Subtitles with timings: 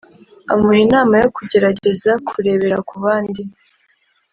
[0.53, 3.41] Amuha inama yo kugerageza kurebera kubandi